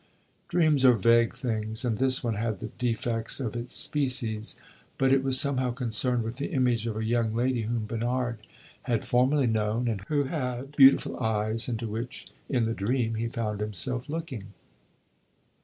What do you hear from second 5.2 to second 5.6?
was